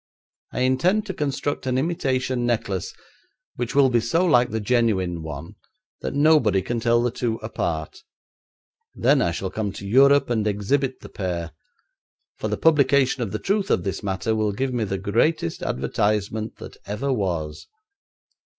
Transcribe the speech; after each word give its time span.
I 0.51 0.61
intend 0.61 1.05
to 1.05 1.13
construct 1.13 1.67
an 1.67 1.77
imitation 1.77 2.43
necklace 2.43 2.91
which 3.55 3.75
will 3.75 3.91
be 3.91 3.99
so 3.99 4.25
like 4.25 4.49
the 4.49 4.59
genuine 4.59 5.21
one 5.21 5.53
that 6.01 6.15
nobody 6.15 6.63
can 6.63 6.79
tell 6.79 7.03
the 7.03 7.11
two 7.11 7.35
apart; 7.43 7.99
then 8.95 9.21
I 9.21 9.29
shall 9.29 9.51
come 9.51 9.71
to 9.73 9.85
Europe 9.87 10.31
and 10.31 10.47
exhibit 10.47 11.01
the 11.01 11.09
pair, 11.09 11.51
for 12.37 12.47
the 12.47 12.57
publication 12.57 13.21
of 13.21 13.31
the 13.31 13.37
truth 13.37 13.69
of 13.69 13.83
this 13.83 14.01
matter 14.01 14.33
will 14.35 14.53
give 14.53 14.73
me 14.73 14.85
the 14.85 14.97
greatest 14.97 15.61
advertisement 15.61 16.55
that 16.55 16.77
ever 16.87 17.13
was. 17.13 17.67